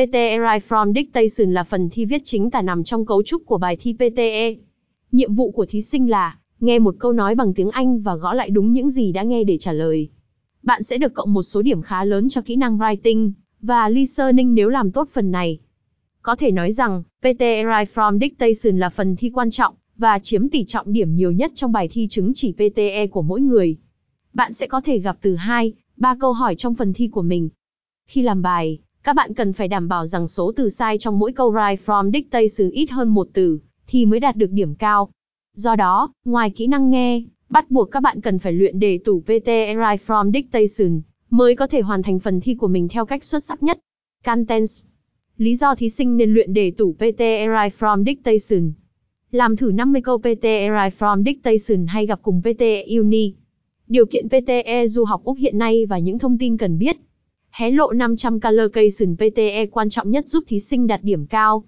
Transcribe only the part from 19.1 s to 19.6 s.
thi quan